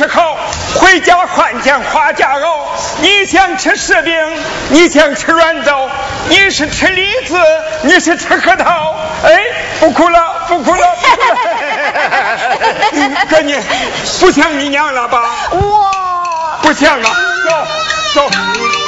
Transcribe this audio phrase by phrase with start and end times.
[0.00, 0.34] 就是好。
[0.76, 2.56] 回家换件花夹袄。
[3.02, 4.16] 你想吃柿饼，
[4.70, 5.90] 你想吃软枣，
[6.30, 7.38] 你是吃李子，
[7.82, 8.94] 你是吃核桃。
[9.24, 9.42] 哎，
[9.78, 10.96] 不哭了，不哭了。
[13.28, 13.58] 哥，你
[14.20, 15.20] 不想你娘了吧？
[15.50, 15.90] 我
[16.62, 17.10] 不想了，
[18.14, 18.79] 走走。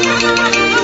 [0.00, 0.77] Thank you.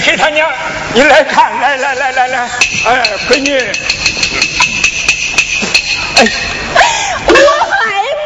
[0.00, 0.48] 黑他娘，
[0.94, 2.38] 你来看，来来来来来，
[2.86, 3.58] 哎，闺女，
[6.16, 6.24] 哎，
[7.26, 7.32] 我
[7.70, 7.76] 害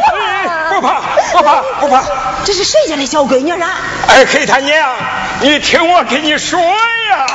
[0.01, 1.01] 怕，不怕
[1.33, 2.05] 不怕不怕，
[2.45, 3.79] 这是谁家的小闺女啊？
[4.09, 4.97] 哎，黑他娘，
[5.41, 7.27] 你听我跟你说呀，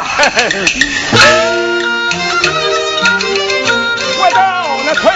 [4.19, 5.13] 我到那村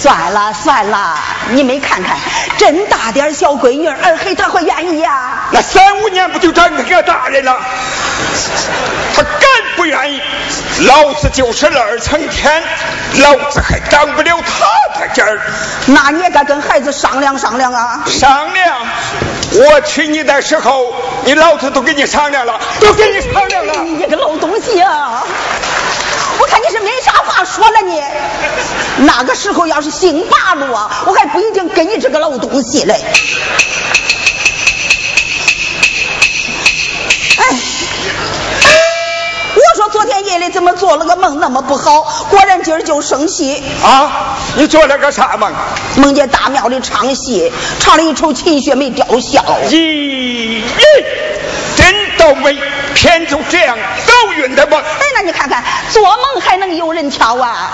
[0.00, 1.18] 算了算了，
[1.50, 2.16] 你没看看，
[2.56, 7.58] 真大点小闺女，二黑他会愿意呀、那三五年不就长成个大人了？
[9.14, 9.40] 他敢
[9.76, 10.20] 不愿意？
[10.86, 12.62] 老子就是二层天，
[13.16, 15.40] 老子还长不了他的劲儿。
[15.86, 18.04] 那你也该跟孩子商量商量啊。
[18.06, 18.76] 商量，
[19.52, 20.94] 我娶你的时候，
[21.24, 23.72] 你老子都跟你商量了，都跟你商量了。
[23.82, 25.24] 你这个老东西啊！
[27.40, 28.02] 我说了你。
[29.06, 32.94] 那个时候要是姓八路啊，我还不一定跟你这个老东西嘞。
[37.38, 37.44] 哎，
[39.54, 42.00] 我说昨天夜里怎么做了个梦那么不好？
[42.28, 43.62] 果然今儿就生气。
[43.84, 45.52] 啊，你做了个啥梦？
[45.96, 49.44] 梦见大庙里唱戏，唱了一出秦雪梅吊孝。
[49.68, 50.64] 咦，
[51.76, 52.58] 真倒霉，
[52.98, 54.82] 偏就这样走运的梦。
[54.82, 55.62] 哎，那你看看，
[55.92, 57.70] 做梦还能有人跳啊？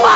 [0.00, 0.08] 妈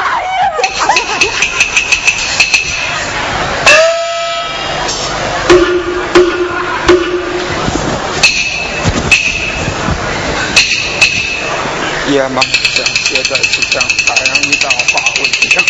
[12.14, 12.55] 呀！
[12.76, 15.60] 野马像写在纸上，太阳一道化为平。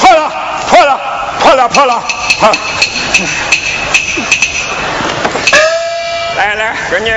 [0.00, 0.32] 破了，
[0.68, 1.00] 破了，
[1.40, 2.02] 破了，破了，
[2.38, 2.54] 破了。
[6.36, 7.10] 来来，闺女，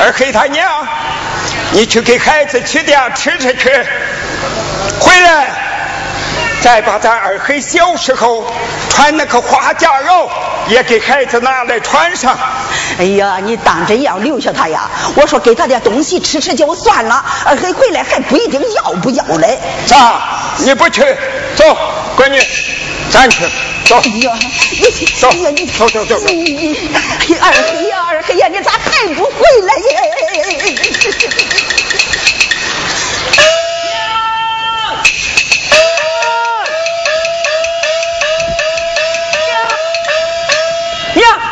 [0.00, 0.88] 二黑他娘，
[1.72, 3.68] 你去给孩子取点吃吃去，
[5.00, 5.46] 回来
[6.62, 8.50] 再把咱二黑小时候
[8.88, 10.30] 穿那个花夹袄
[10.68, 12.38] 也给孩子拿来穿上。
[12.98, 14.88] 哎呀，你当真要留下他呀？
[15.16, 19.58] 我说给他点东西吃吃就算了，二黑回来还不一定要不要嘞。
[19.86, 20.22] 咋？
[20.58, 21.02] 你不去？
[21.56, 21.64] 走，
[22.16, 22.40] 闺女，
[23.10, 23.44] 咱去，
[23.84, 23.96] 走。
[23.96, 30.00] 哎呀，你走哎呀你走走走走你你二黑呀，二黑呀，你咋还不回来呀？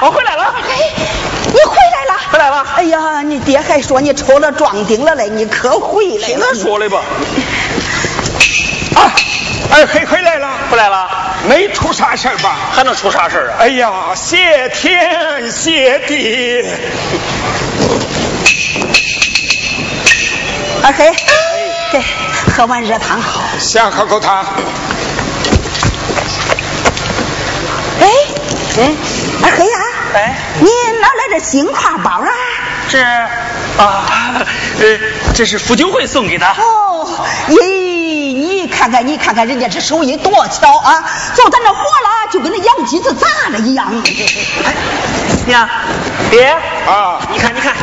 [0.04, 0.52] 我回来了，
[1.46, 2.20] 你回来了？
[2.32, 2.66] 回来了。
[2.74, 6.46] 哎呀，你爹还说你抽了壮丁了嘞，你可回来了听了？
[6.52, 7.00] 他说的吧，
[8.96, 9.14] 啊，
[9.70, 11.08] 二黑回来了，回来了，
[11.48, 12.56] 没出啥事儿吧？
[12.72, 13.56] 还能出啥事儿啊？
[13.60, 16.64] 哎呀，谢天谢地！
[20.82, 21.12] 二黑，
[21.92, 22.02] 给
[22.56, 23.20] 喝碗热汤。
[23.60, 24.44] 先喝口汤。
[28.00, 28.08] 哎，
[28.78, 28.96] 嗯，
[29.44, 29.78] 二黑呀，
[30.14, 30.68] 哎，你
[31.00, 32.28] 哪来的新挎包啊？
[32.88, 34.04] 这啊，
[34.78, 34.98] 呃，
[35.34, 36.46] 这是傅九会送给的。
[36.46, 37.08] 哦，
[37.48, 41.04] 咦，你看看，你看看人家这手艺多巧啊！
[41.34, 43.86] 做咱这活了，就跟那洋机子砸了一样。
[44.64, 44.74] 哎
[45.46, 45.68] 娘，
[46.30, 46.44] 爹
[46.86, 47.74] 啊你看，你看，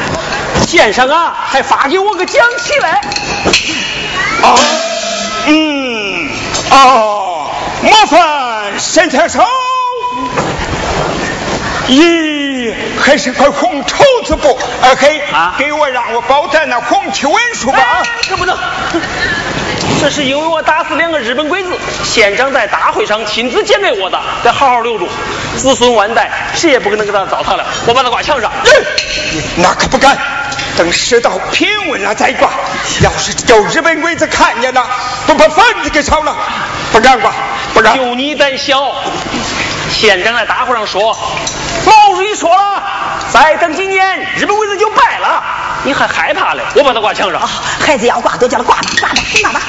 [0.67, 3.01] 先生啊，还发给我个奖旗来。
[4.43, 4.55] 啊，
[5.47, 6.29] 嗯，
[6.69, 7.49] 哦，
[7.81, 9.43] 麻烦沈太守。
[11.89, 14.57] 咦，还是块红绸子布。
[14.83, 17.79] 二黑啊给我让我包在那红旗文书吧。
[17.79, 18.55] 哎，可不能。
[19.99, 21.71] 这是因为我打死两个日本鬼子，
[22.03, 25.09] 县长在大会上亲自捡给我的，得好好留住，
[25.57, 27.65] 子孙万代谁也不可能给他糟蹋了。
[27.87, 28.51] 我把它挂墙上。
[28.51, 28.71] 哎
[29.57, 30.17] 那可不敢，
[30.77, 32.49] 等世道平稳了再挂。
[33.01, 34.87] 要是叫日本鬼子看见了，
[35.25, 36.35] 不把房子给烧了。
[36.91, 37.33] 不敢挂，
[37.73, 37.97] 不敢。
[37.97, 38.95] 就你胆小！
[39.89, 41.17] 县长在大会上说，
[41.85, 42.83] 毛主席说了，
[43.33, 45.43] 再等几年，日本鬼子就败了。
[45.83, 46.63] 你还害怕嘞？
[46.75, 47.41] 我把它挂墙上。
[47.41, 47.49] 啊，
[47.85, 49.61] 孩子要挂就叫他挂吧，挂吧，挂吧。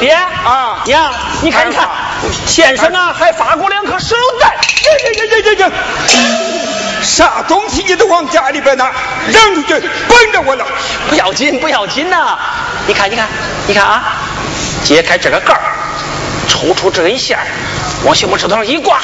[0.00, 1.88] 爹，啊，娘，你看你看，
[2.46, 4.52] 先生啊，还发过两颗手榴弹。
[4.60, 5.72] 这这这这这，
[7.02, 8.92] 啥东西你都往家里边拿，
[9.28, 10.66] 扔出去，崩着我了。
[11.08, 12.38] 不要紧，不要紧呐。
[12.86, 13.26] 你看，你看，
[13.66, 14.16] 你看啊，
[14.84, 15.60] 揭开这个盖儿，
[16.48, 17.38] 抽出这根线，
[18.04, 19.00] 往小拇指头上一挂，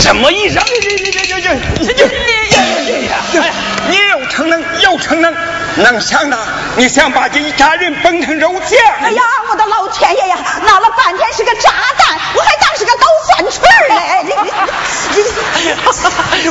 [0.00, 1.40] 这么一扔，这这这这这
[1.84, 3.54] 这这，哎呀，
[3.88, 5.34] 你又逞能，又逞能。
[5.76, 6.38] 能想到
[6.76, 8.78] 你想把这一家人崩成肉酱？
[9.02, 10.36] 哎呀，我的老天爷呀！
[10.66, 14.24] 闹了半天是个炸弹，我还当是个捣蒜锤嘞！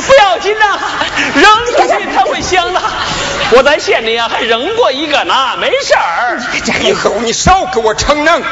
[0.00, 0.78] 不要紧呐，
[1.34, 2.80] 扔出去他会响的。
[3.52, 6.40] 我在县里啊还扔过一个呢，没事儿。
[6.80, 8.42] 以后你少给我逞能。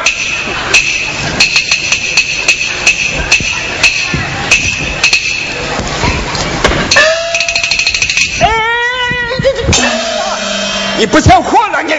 [10.99, 11.95] 你不想活了你？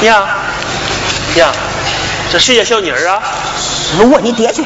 [0.00, 0.28] 娘，
[1.36, 1.52] 娘，
[2.32, 3.22] 这谁家小妮儿啊？
[4.10, 4.64] 我你爹去。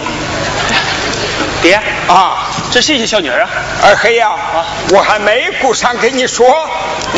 [1.60, 3.50] 爹啊，这谁家小妮儿啊？
[3.82, 4.30] 二黑呀，
[4.90, 6.46] 我还没顾上跟你说。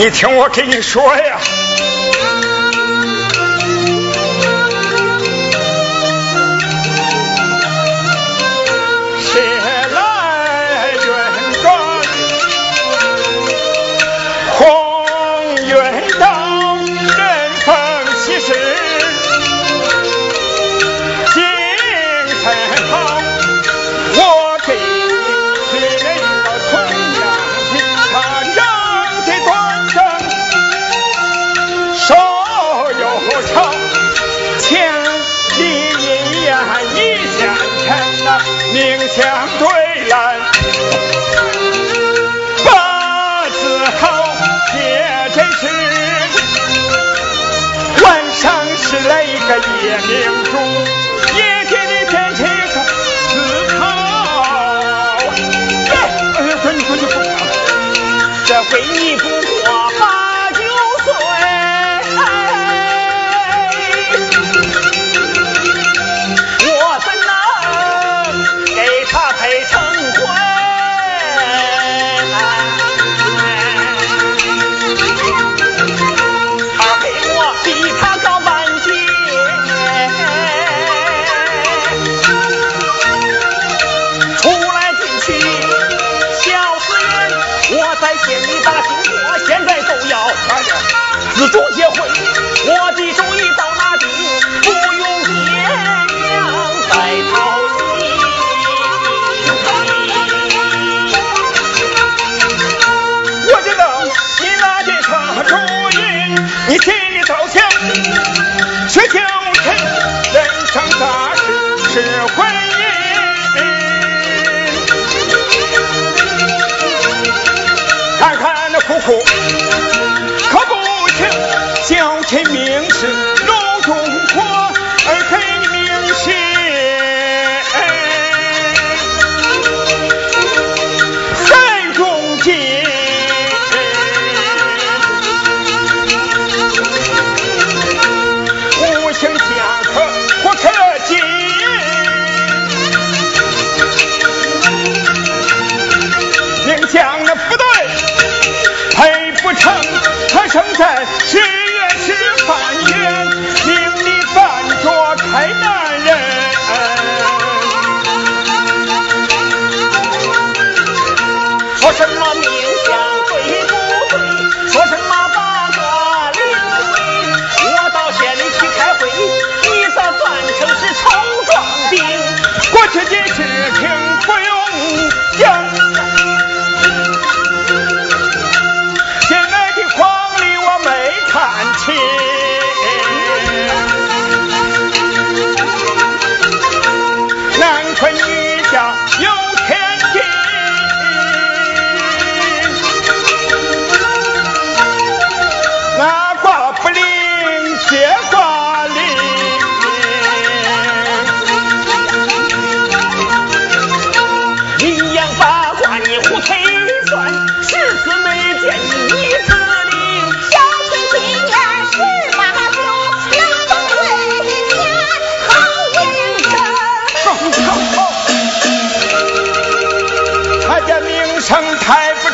[0.03, 1.39] 你听我给你说呀。
[38.81, 39.69] 相对
[40.09, 40.17] 来，
[42.65, 43.61] 八字
[44.01, 44.05] 好，
[44.75, 44.81] 也
[45.35, 45.61] 真是
[48.03, 48.41] 晚上
[48.79, 50.11] 是来个夜明
[50.45, 50.51] 珠，
[51.37, 51.41] 夜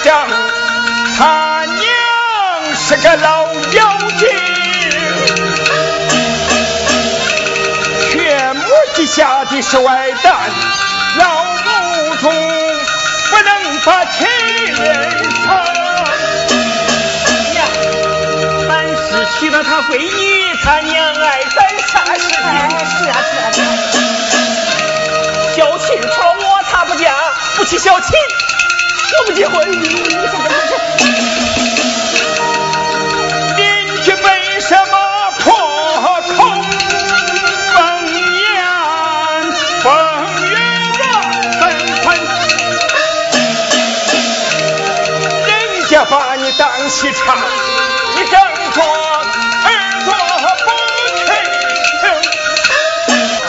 [0.09, 1.83] 他娘
[2.77, 4.29] 是个老妖精，
[8.13, 8.63] 全母
[8.95, 10.35] 结下的是坏蛋，
[11.19, 12.33] 老祖宗
[13.31, 14.29] 不能把亲
[14.75, 14.85] 人
[15.45, 15.65] 伤。
[17.53, 17.67] 娘，
[19.11, 22.21] 是娶了他闺女，他娘爱咱啥事？
[22.45, 23.53] 哎，是啊，是啊，
[25.57, 27.13] 小亲吵我，他不嫁，
[27.57, 28.13] 不娶小亲。
[29.19, 29.71] 我不结婚。
[29.73, 29.77] 你
[30.09, 30.27] 这个
[30.69, 30.77] 这
[33.57, 33.61] 邻
[34.05, 34.93] 居为什么
[35.41, 35.53] 破
[36.03, 36.39] 口风
[38.35, 38.39] 言
[39.83, 39.85] 风
[40.43, 40.45] 语
[41.05, 41.09] 我
[41.59, 41.63] 怎
[42.03, 42.07] 分？
[45.47, 45.51] 人
[45.89, 48.33] 家把你当戏唱，你睁
[48.75, 49.69] 着耳
[50.05, 50.11] 朵
[50.65, 50.69] 不
[52.03, 52.05] 听，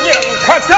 [0.03, 0.08] 宁
[0.45, 0.69] 可三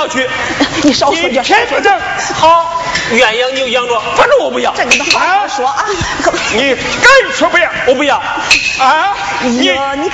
[0.00, 0.28] 要去。
[0.82, 1.44] 你少说你点。
[1.44, 2.00] 偏不正，
[2.34, 2.82] 好，
[3.12, 4.72] 鸳鸯你就养着，反正我不要。
[4.74, 5.84] 这你都好好说啊。
[6.54, 7.70] 你敢说不要？
[7.86, 8.16] 我不要。
[8.78, 9.14] 啊！
[9.42, 10.08] 你呀你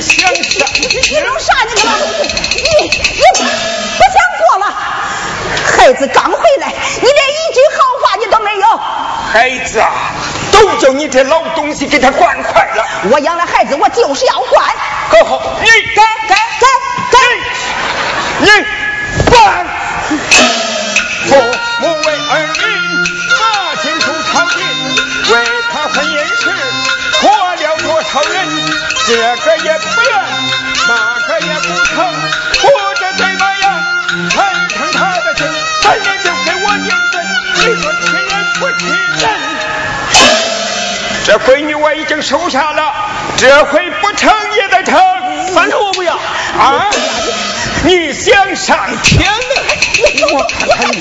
[0.00, 0.66] 想啥？
[0.76, 1.54] 你弄啥？
[1.66, 3.42] 你个老你你不
[4.04, 4.74] 想过了？
[5.78, 6.66] 孩子刚回来，
[7.00, 8.80] 你连一句好话你都没有。
[9.32, 9.90] 孩子啊，
[10.52, 12.84] 都叫你这老东西给他惯坏了。
[13.10, 14.66] 我养了孩子，我就是要惯。
[15.10, 16.66] 好好，你该该该
[17.10, 17.18] 该。
[18.40, 18.50] 你
[19.30, 19.66] 惯。
[21.28, 21.30] 父
[21.80, 22.62] 母为儿女，
[23.38, 23.42] 马
[23.82, 24.00] 进入
[24.32, 24.56] 朝廷，
[25.32, 25.34] 为
[25.72, 26.40] 他婚姻时
[27.20, 27.22] 活
[27.54, 28.36] 了多少人？
[29.06, 30.10] 这个也不愿，
[30.86, 30.90] 那
[31.26, 31.96] 个也不成，
[32.62, 33.64] 活着最那样，
[34.30, 35.46] 很疼他的心，
[35.82, 37.14] 半年就给我应分，
[37.54, 39.22] 你说亲人不亲人？
[41.26, 42.94] 这闺女我已经收下了，
[43.36, 44.98] 这回不成也得成，
[45.54, 46.14] 反正我不要。
[46.14, 46.90] 啊！
[47.84, 49.34] 你想上天呢？
[50.32, 50.98] 我看看你。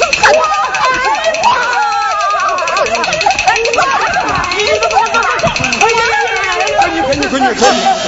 [6.90, 7.62] 你快，你快，你快，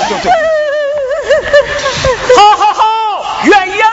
[0.10, 0.25] 走走。
[2.36, 2.82] 好好好，
[3.43, 3.84] 鸳鸯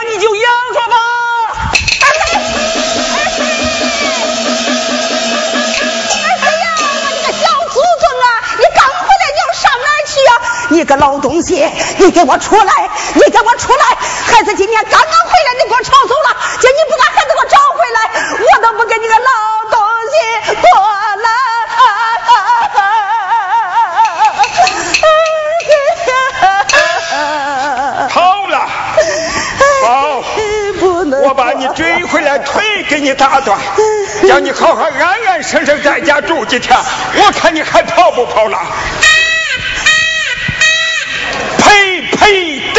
[10.77, 12.89] 你个老东西，你给我出来！
[13.15, 13.97] 你给我出来！
[14.31, 16.37] 孩子今天刚刚回来，你给我吵走了。
[16.61, 18.11] 今你不把孩子给我找回来，
[18.53, 19.31] 我都不跟你个老
[19.71, 20.79] 东西过
[21.17, 21.27] 了。
[28.11, 28.69] 好了，
[29.83, 30.21] 好，
[30.79, 33.57] 不能我把你追回来，腿给你打断，
[34.27, 36.77] 叫你好好安安生生在家住几天，
[37.15, 38.59] 我看你还跑不跑了？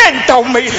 [0.08, 0.70] 呸，真倒霉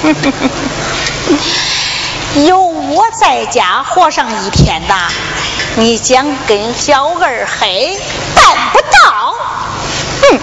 [2.46, 4.94] 有我在家活上一天的，
[5.76, 7.98] 你想跟小二黑，
[8.34, 9.34] 办不到。
[10.22, 10.40] 哼！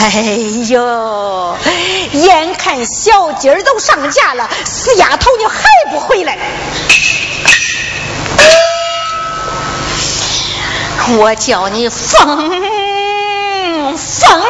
[0.00, 0.22] 哎
[0.68, 1.58] 呦，
[2.12, 6.38] 眼看小鸡儿都上架了，死丫头你还不回来？
[11.16, 12.50] 我叫你疯
[13.96, 14.42] 疯，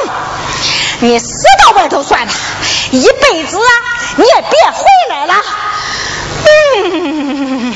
[1.00, 2.32] 你死到外头算了，
[2.90, 3.70] 一辈子啊
[4.16, 5.34] 你也别回来了。
[6.44, 7.74] 嗯。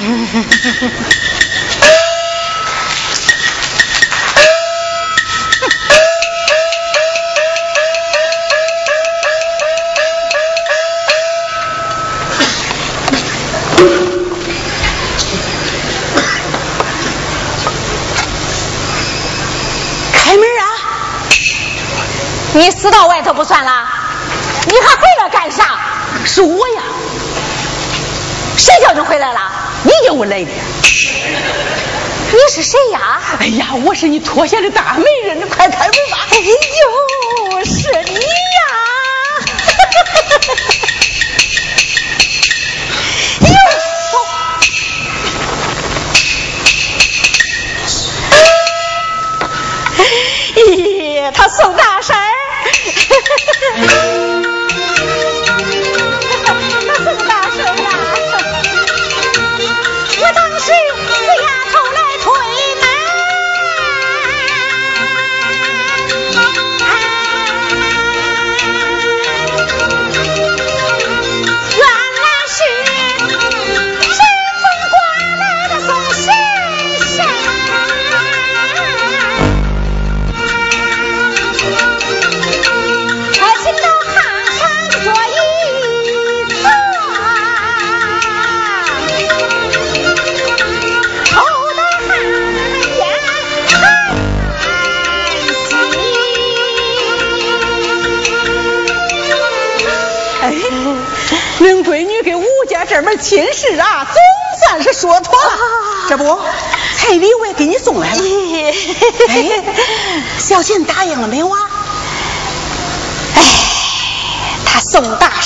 [22.62, 23.88] 你死到外头不算了，
[24.66, 25.80] 你还回来干啥？
[26.24, 26.82] 是我呀，
[28.56, 29.40] 谁叫你回来了？
[29.82, 30.50] 你叫我来的。
[32.30, 33.20] 你是谁呀？
[33.40, 35.61] 哎呀，我是你脱下的大媒人，你快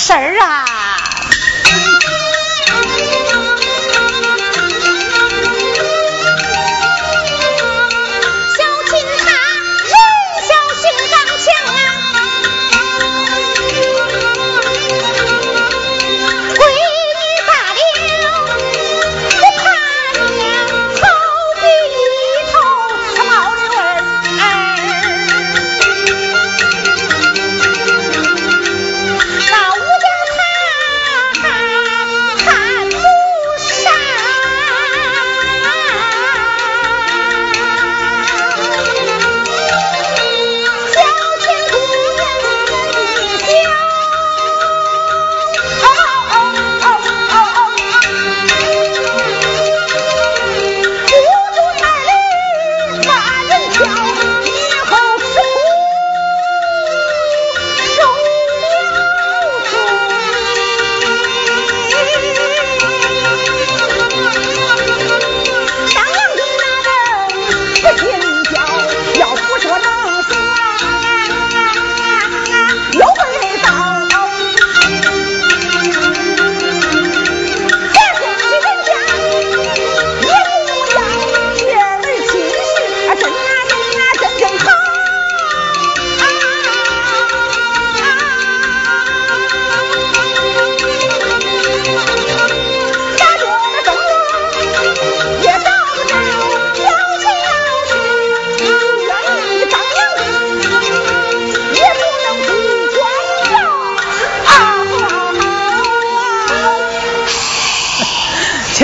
[0.06, 0.55] 婶儿啊。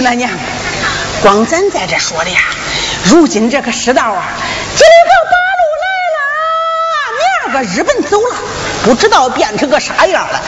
[0.03, 0.29] 亲大娘，
[1.23, 2.41] 光咱在这说的呀，
[3.05, 4.25] 如今这个世道啊，
[4.75, 5.87] 今个八路来
[6.19, 8.35] 了，明儿个日本走了，
[8.83, 10.43] 不知道变成个啥样了。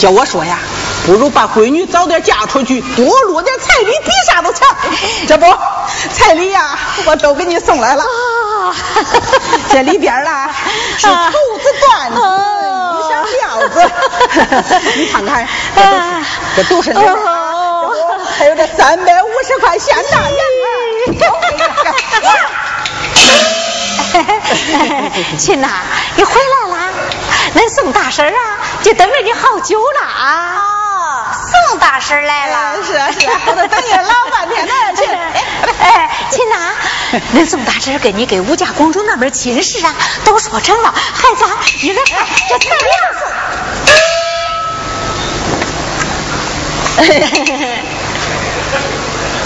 [0.00, 0.58] 叫我说呀，
[1.06, 4.68] 不如把闺女早点嫁出去，多落点彩礼，比啥都强。
[5.28, 5.46] 这不，
[6.12, 8.02] 彩礼呀，我都给你送来了。
[8.02, 8.74] 啊
[9.70, 10.50] 这里边啦，
[10.96, 11.12] 是绸
[11.62, 12.20] 子缎子、
[12.98, 13.76] 衣裳料子，
[14.96, 15.46] 你看看，
[16.56, 17.27] 这都是，这都是那。
[18.38, 20.70] 还有这三百五十块现大洋啊！
[25.36, 25.68] 亲呐，
[26.14, 26.92] 你回来了，
[27.56, 30.56] 恁宋大婶啊，就等着你好久了啊。
[30.56, 31.26] 哦，
[31.70, 32.76] 宋大婶来了。
[32.84, 35.08] 是啊是啊，我都等你老半天了，亲。
[35.80, 36.74] 哎，亲呐，
[37.34, 39.92] 恁宋大婶给你给吴家公主那门亲事啊，
[40.24, 41.44] 都说成了，孩子，
[41.82, 42.70] 你来看这菜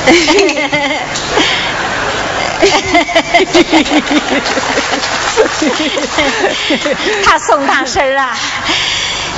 [7.25, 8.37] 他宋大婶啊，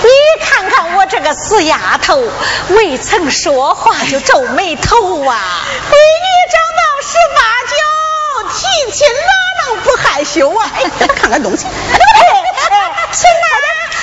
[0.03, 0.09] 你
[0.44, 2.22] 看看我这个死丫头，
[2.70, 5.64] 未曾说话就皱眉头啊。
[5.90, 7.77] 闺女长到十八九，
[8.53, 8.59] 提
[8.92, 9.31] 亲哪
[9.66, 10.70] 能不害羞啊？
[10.74, 11.64] 哎，看看东西。
[11.64, 12.92] 亲奶奶，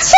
[0.00, 0.10] 亲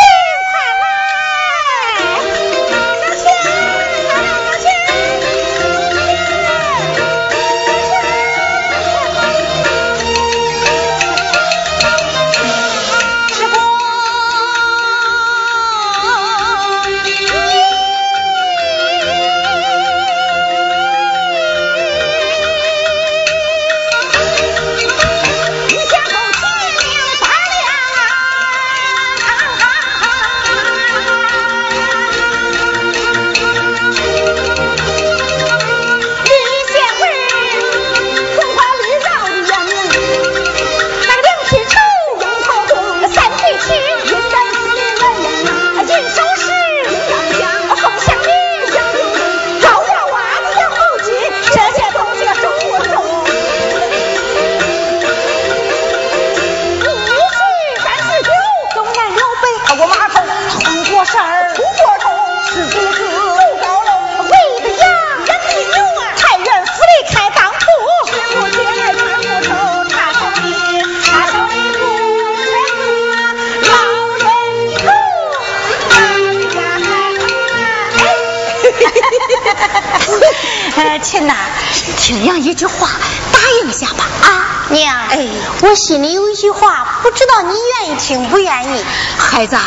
[89.35, 89.57] 孩子，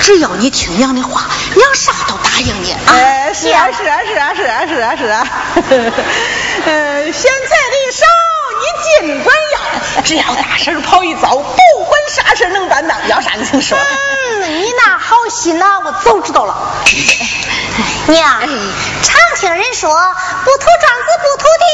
[0.00, 2.74] 只要你听娘的话，娘啥都答应你。
[2.88, 5.26] 哎，是啊，是啊，是啊，是啊，是啊，是啊。
[6.64, 8.04] 嗯， 咸菜的少，
[8.58, 13.78] 你尽管要，只要大婶跑一遭，不管啥事能担当，要啥你请说。
[13.78, 16.56] 嗯，你那好心呐，我早知道了。
[18.08, 19.90] 娘，常听人说
[20.44, 21.64] 不图庄子不图地，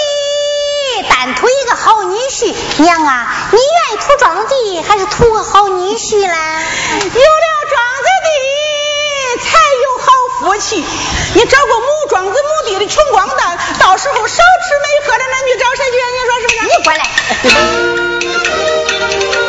[1.03, 2.55] 单图一个好女婿。
[2.79, 6.27] 娘啊，你愿意图庄子地还是图个好女婿嘞？
[6.27, 6.35] 有了
[7.69, 8.29] 庄子地，
[9.45, 10.85] 才有好福气。
[11.35, 15.97] 你找个母庄子母地的穷光蛋，到时候少吃没喝的，那你找谁去？
[16.13, 16.59] 你说是不是？
[16.69, 16.93] 你过
[19.35, 19.40] 来。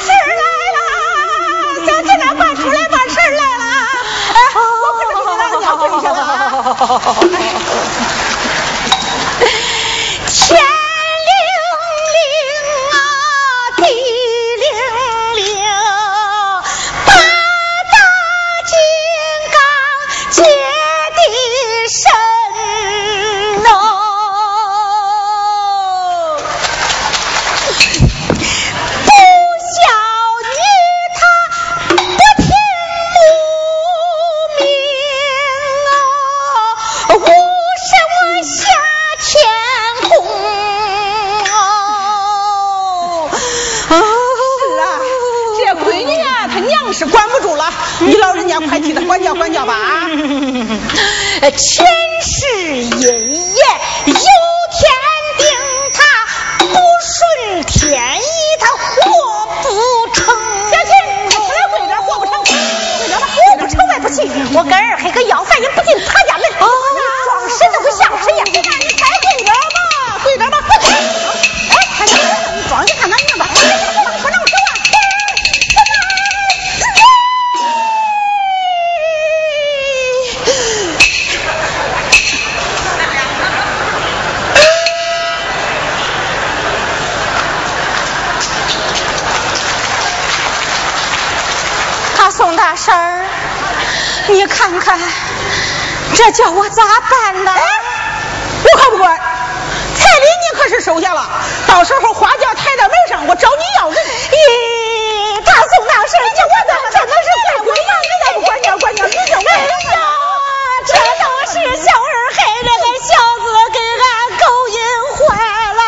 [0.00, 0.08] 神
[0.38, 0.42] 来
[0.76, 0.78] 啦
[1.84, 3.64] 神来啦想出来吧神来啦
[4.32, 6.08] 哎我不是给你来讲规矩的
[94.38, 94.96] 你看看，
[96.14, 97.52] 这叫我咋办呢？
[98.62, 101.26] 我可不管，彩礼你可是收下了，
[101.66, 103.90] 到时候花轿抬到门上，我找你要！
[103.90, 103.96] 咦，
[105.44, 106.54] 大宋大圣，你给我
[106.92, 107.82] 怎么是大姑娘？
[108.00, 109.02] 你咋不管呢？
[109.08, 109.98] 你就，没有，
[110.86, 113.10] 这都是小二黑那个小
[113.42, 114.06] 子给俺
[114.38, 114.78] 勾引
[115.16, 115.18] 坏
[115.74, 115.82] 了。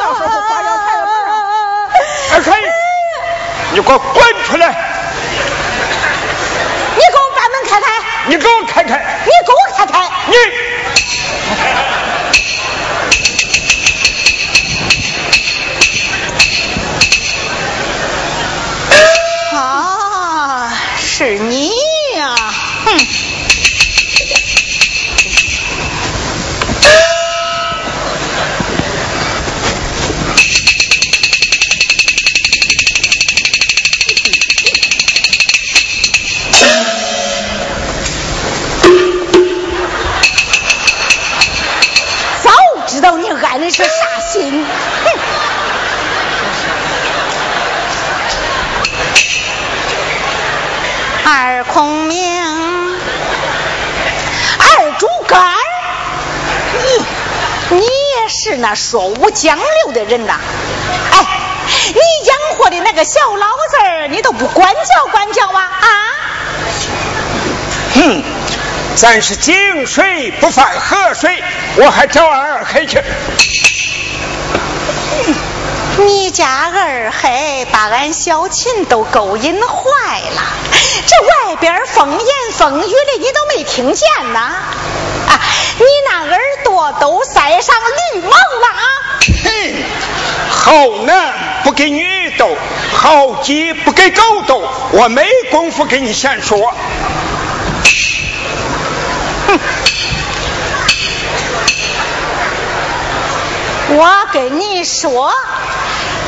[0.00, 1.30] 到时候花轿抬到门上，
[2.34, 2.50] 二黑，
[3.70, 4.64] 你给我滚出来！
[9.92, 11.85] 我你。
[58.56, 60.38] 那说无讲流的人呐！
[61.12, 61.26] 哎，
[61.88, 65.62] 你养活的那个小老子儿，你都不管教管教啊？
[65.62, 65.88] 啊？
[67.94, 68.22] 哼，
[68.96, 71.42] 咱是井水不犯河水，
[71.76, 73.02] 我还找二黑去。
[75.98, 80.42] 你家二黑把俺小琴都勾引坏了，
[81.06, 84.38] 这外边风言风语的你都没听见呐？
[84.40, 85.40] 啊，
[85.78, 87.74] 你那耳朵都塞上
[88.14, 88.84] 绿毛了啊！
[89.44, 89.84] 哼，
[90.50, 92.54] 好男不跟女斗，
[92.94, 96.74] 好鸡不跟狗斗，我没工夫跟你闲说。
[99.46, 99.58] 哼。
[103.88, 105.32] 我跟你说，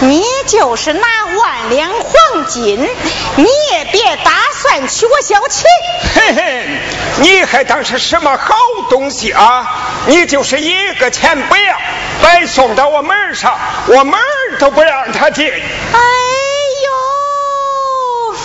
[0.01, 2.89] 你就是拿万两黄金，
[3.37, 5.65] 你也别打算娶我小琴。
[6.15, 6.69] 嘿嘿，
[7.19, 8.55] 你还当是什么好
[8.89, 9.67] 东西啊？
[10.07, 11.77] 你就是一个钱不要，
[12.23, 14.21] 白送到我门上，我门
[14.61, 15.51] 都不让他进。
[15.51, 16.01] 哎
[16.85, 18.37] 呦，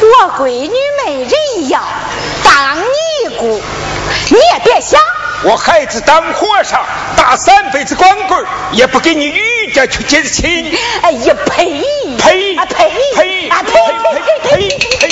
[0.00, 0.74] 我闺女
[1.04, 1.80] 没人要，
[2.42, 3.62] 当尼姑，
[4.30, 5.00] 你也别想。
[5.44, 6.84] 我孩子当和尚，
[7.16, 10.76] 打三辈子光棍，也不给你余家去接亲。
[11.02, 11.82] 哎呀，呸！
[12.18, 12.56] 呸！
[12.56, 12.90] 啊呸！
[13.14, 13.48] 呸！
[13.48, 13.72] 啊呸！
[14.42, 14.68] 呸！
[14.68, 14.68] 呸！
[14.98, 15.08] 呸！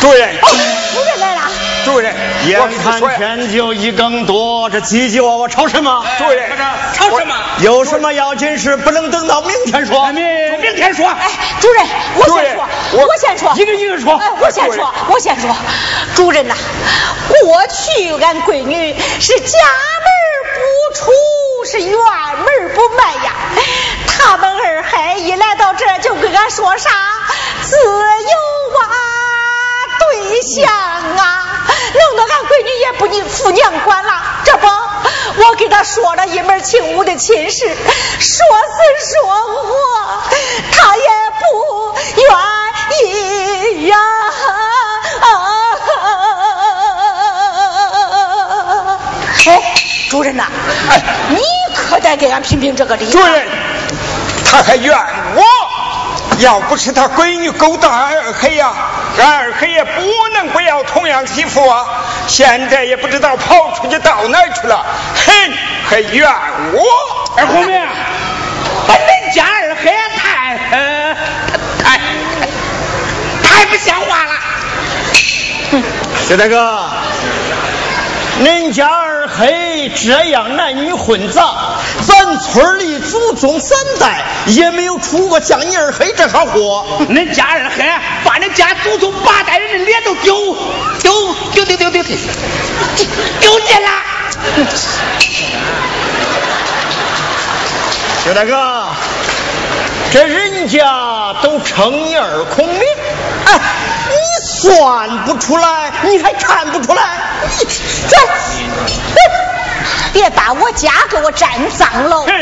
[0.00, 1.42] 主任，主任来了。
[1.84, 2.14] 主任，
[2.46, 6.04] 眼看天就一更多，这急急娃娃吵什么？
[6.18, 6.50] 主任，
[6.94, 7.34] 吵什么？
[7.60, 10.10] 有什么要紧事不能等到明天说？
[10.12, 10.24] 明
[10.60, 11.08] 明天说。
[11.08, 11.30] 哎，
[11.60, 14.16] 主任，我先说，我先说，一个一个说。
[14.16, 15.54] 哎，我先说，我先说。
[16.14, 16.54] 主任呐，
[17.40, 19.58] 过去俺闺女是家
[20.04, 20.06] 门
[20.54, 20.60] 不
[20.98, 21.10] 出，
[21.64, 23.32] 是院门不迈呀。
[24.06, 26.90] 他们二孩一来到这就跟俺说啥
[27.62, 27.88] 自由
[28.78, 28.86] 啊，
[30.00, 30.72] 对象
[31.16, 34.12] 啊，弄得俺闺女也不你父娘管了。
[34.44, 37.76] 这不，我给他说了一门亲屋的亲事，说
[38.20, 39.76] 死说活，
[40.72, 41.02] 他也
[41.40, 42.28] 不愿
[43.04, 43.96] 意呀。
[50.12, 50.44] 主任呐，
[50.90, 51.00] 哎，
[51.30, 51.38] 你
[51.74, 53.10] 可得给俺评评这个理。
[53.10, 53.46] 主任，
[54.44, 54.94] 他还怨
[55.34, 55.42] 我，
[56.38, 58.74] 要不是他闺女勾搭俺二黑呀，
[59.18, 59.90] 俺二黑也不
[60.34, 61.86] 能不要同样媳妇啊。
[62.26, 64.84] 现在也不知道跑出去到哪去了，
[65.14, 65.52] 哼，
[65.88, 66.30] 还怨
[66.74, 66.84] 我。
[67.38, 67.80] 二红明，
[68.86, 71.16] 把恁家二黑太呃
[71.82, 71.98] 太
[73.42, 74.32] 太不像话了。
[76.28, 76.90] 谢大哥，
[78.42, 81.54] 恁家二黑这样男女混杂，
[82.06, 86.84] 咱村里祖宗三代也没有出过像你二黑这号货。
[87.08, 87.84] 恁家二黑
[88.24, 90.56] 把恁家祖宗八代人的脸都丢
[91.00, 92.16] 丢丢丢丢丢丢
[93.40, 93.88] 丢尽了。
[98.24, 98.86] 谢大哥，
[100.12, 102.80] 这人家都称你二孔明，
[103.46, 103.60] 哎，
[104.08, 104.14] 你
[104.46, 107.02] 算不出来，你还看不出来？
[107.58, 107.66] 你
[108.08, 108.16] 这，
[110.12, 112.22] 别把我家给我占脏了。
[112.22, 112.32] 哼，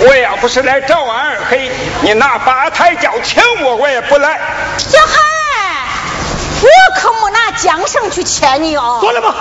[0.00, 1.70] 我要不是来找俺二黑，
[2.02, 4.40] 你拿八抬轿请我，我也不来。
[4.78, 5.16] 小海，
[6.62, 6.68] 我
[7.00, 8.98] 可没拿缰绳去牵你哦。
[9.00, 9.34] 算了吧。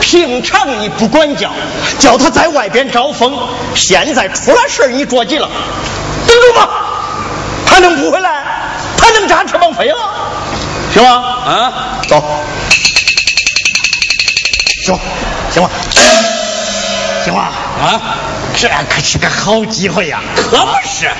[0.00, 1.50] 平常你不管教，
[1.98, 3.38] 叫他在外边招风，
[3.74, 5.48] 现在出了事你着急了，
[6.26, 6.68] 等着吧，
[7.66, 8.42] 他能不回来？
[8.96, 9.98] 他能扎翅膀飞了？
[10.92, 11.10] 行吗？
[11.46, 11.72] 啊，
[12.08, 12.22] 走，
[14.84, 14.98] 行，
[15.52, 15.70] 行吧，
[17.24, 17.50] 行吧，
[17.82, 18.00] 啊，
[18.56, 20.20] 这可是个好机会呀！
[20.36, 21.10] 可不是，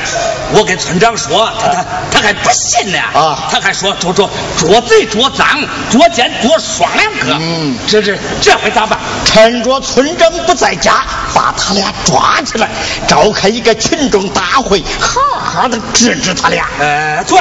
[0.53, 5.47] 我跟村长说，他他他还不信呢啊他还说捉捉捉贼捉赃，
[5.91, 7.37] 捉奸捉双两个。
[7.41, 8.99] 嗯这这这回咋办？
[9.25, 11.05] 趁着村长不在家，
[11.35, 12.69] 把他俩抓起来，
[13.07, 16.67] 召开一个群众大会，好好的治治他俩。
[16.79, 17.39] 呃，对，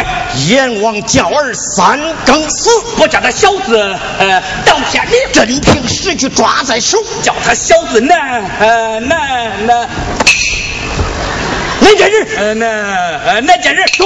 [0.47, 3.77] 阎王叫儿三更死，不叫他小子
[4.19, 6.97] 呃到天命，真凭实据抓在手。
[7.23, 9.89] 叫他小子难呃难难
[11.81, 12.69] 那件事，呃难
[13.25, 14.05] 呃难见人走。